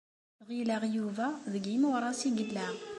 [0.47, 2.67] Ɣileɣ Yuba deg yimuras ay yella.